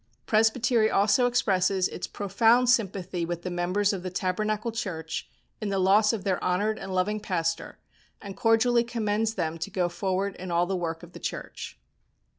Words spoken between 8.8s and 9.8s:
commends them to